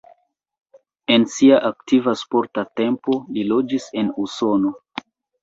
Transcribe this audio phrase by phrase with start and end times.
[1.15, 4.75] En sia aktiva sporta tempo li loĝis en Usono.